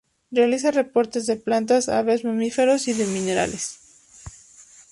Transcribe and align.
Realiza 0.31 0.71
reportes 0.71 1.27
de 1.27 1.35
plantas, 1.35 1.87
aves, 1.87 2.23
mamíferos 2.25 2.87
y 2.87 2.93
de 2.93 3.05
minerales. 3.05 3.77